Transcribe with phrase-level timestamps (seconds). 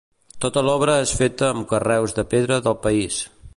[0.45, 3.23] Tota l'obra és feta amb carreus de pedra del país.